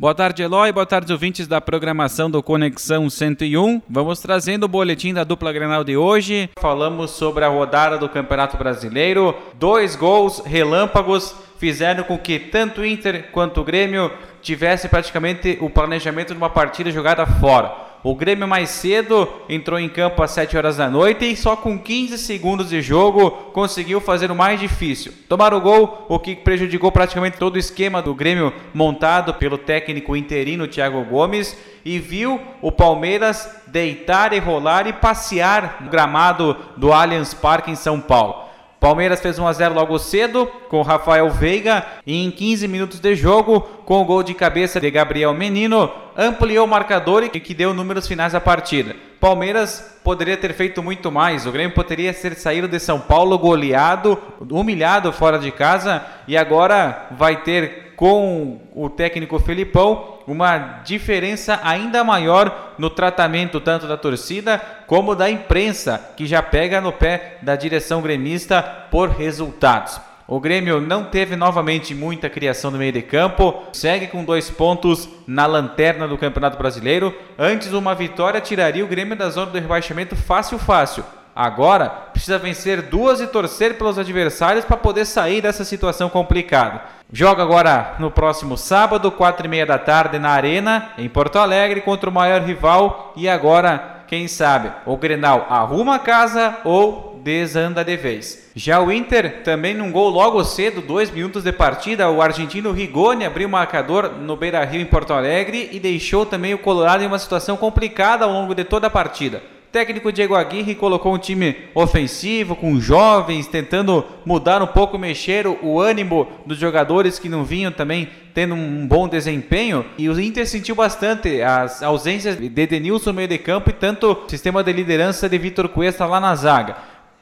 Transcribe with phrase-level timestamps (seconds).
[0.00, 0.70] Boa tarde, Eloy.
[0.70, 3.82] Boa tarde, ouvintes da programação do Conexão 101.
[3.90, 6.48] Vamos trazendo o boletim da dupla Grenal de hoje.
[6.60, 9.34] Falamos sobre a rodada do Campeonato Brasileiro.
[9.54, 14.08] Dois gols relâmpagos fizeram com que tanto o Inter quanto o Grêmio
[14.40, 17.87] tivesse praticamente o planejamento de uma partida jogada fora.
[18.02, 21.78] O Grêmio mais cedo entrou em campo às 7 horas da noite e só com
[21.78, 25.12] 15 segundos de jogo conseguiu fazer o mais difícil.
[25.28, 30.16] Tomar o gol, o que prejudicou praticamente todo o esquema do Grêmio montado pelo técnico
[30.16, 36.92] interino Thiago Gomes e viu o Palmeiras deitar e rolar e passear no gramado do
[36.92, 38.47] Allianz Parque em São Paulo.
[38.80, 43.14] Palmeiras fez 1 a 0 logo cedo com Rafael Veiga e em 15 minutos de
[43.16, 47.74] jogo, com o gol de cabeça de Gabriel Menino, ampliou o marcador e que deu
[47.74, 48.94] números finais à partida.
[49.20, 51.44] Palmeiras poderia ter feito muito mais.
[51.44, 54.16] O Grêmio poderia ter saído de São Paulo goleado,
[54.48, 62.04] humilhado fora de casa e agora vai ter com o técnico Felipão uma diferença ainda
[62.04, 67.56] maior no tratamento tanto da torcida como da imprensa, que já pega no pé da
[67.56, 70.00] direção gremista por resultados.
[70.28, 75.08] O Grêmio não teve novamente muita criação no meio de campo, segue com dois pontos
[75.26, 77.12] na lanterna do Campeonato Brasileiro.
[77.36, 81.02] Antes, uma vitória tiraria o Grêmio da zona do rebaixamento fácil, fácil.
[81.34, 86.82] Agora, precisa vencer duas e torcer pelos adversários para poder sair dessa situação complicada.
[87.12, 91.80] Joga agora no próximo sábado, quatro e meia da tarde, na Arena, em Porto Alegre,
[91.80, 93.12] contra o maior rival.
[93.16, 98.50] E agora, quem sabe, o Grenal arruma a casa ou desanda de vez.
[98.54, 103.24] Já o Inter, também num gol logo cedo, dois minutos de partida, o argentino Rigoni
[103.24, 107.18] abriu o marcador no Beira-Rio em Porto Alegre e deixou também o Colorado em uma
[107.18, 109.40] situação complicada ao longo de toda a partida
[109.72, 115.80] técnico Diego Aguirre colocou um time ofensivo, com jovens, tentando mudar um pouco, mexer o
[115.80, 119.84] ânimo dos jogadores que não vinham também tendo um bom desempenho.
[119.96, 124.16] E o Inter sentiu bastante as ausências de Denilson no meio de campo e tanto
[124.28, 126.76] sistema de liderança de Vitor Cuesta lá na zaga.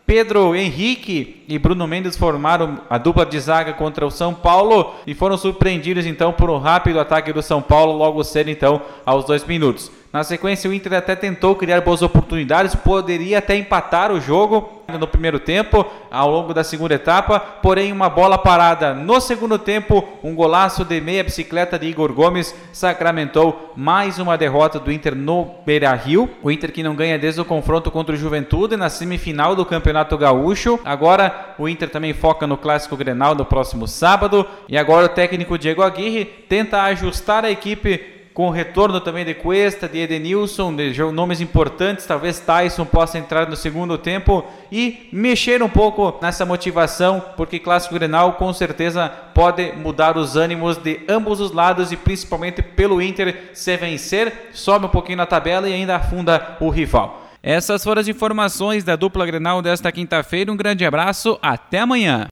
[0.07, 5.15] Pedro Henrique e Bruno Mendes formaram a dupla de zaga contra o São Paulo e
[5.15, 9.45] foram surpreendidos então por um rápido ataque do São Paulo logo cedo então aos dois
[9.45, 9.91] minutos.
[10.17, 15.07] Na sequência, o Inter até tentou criar boas oportunidades, poderia até empatar o jogo no
[15.07, 20.35] primeiro tempo, ao longo da segunda etapa, porém uma bola parada no segundo tempo, um
[20.35, 26.31] golaço de meia bicicleta de Igor Gomes sacramentou mais uma derrota do Inter no Beira-Rio.
[26.43, 30.17] O Inter que não ganha desde o confronto contra o Juventude na semifinal do Campeonato
[30.17, 30.81] Gaúcho.
[30.83, 35.59] Agora o Inter também foca no Clássico Grenal no próximo sábado e agora o técnico
[35.59, 40.93] Diego Aguirre tenta ajustar a equipe com o retorno também de Cuesta, de Edenilson, de
[41.11, 47.25] nomes importantes, talvez Tyson possa entrar no segundo tempo e mexer um pouco nessa motivação,
[47.35, 52.61] porque Clássico Grenal com certeza pode mudar os ânimos de ambos os lados e principalmente
[52.61, 57.23] pelo Inter se vencer, sobe um pouquinho na tabela e ainda afunda o rival.
[57.43, 60.53] Essas foram as informações da dupla Grenal desta quinta-feira.
[60.53, 62.25] Um grande abraço, até amanhã.